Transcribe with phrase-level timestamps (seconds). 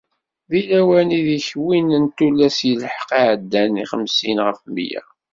[0.49, 5.01] Di lawan ideg win n tullas yelḥeq iεeddan i xemsin ɣef mya.